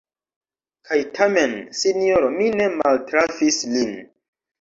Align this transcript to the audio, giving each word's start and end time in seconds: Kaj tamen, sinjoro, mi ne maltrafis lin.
Kaj 0.87 0.97
tamen, 1.17 1.53
sinjoro, 1.79 2.31
mi 2.37 2.47
ne 2.61 2.71
maltrafis 2.79 3.61
lin. 3.75 3.93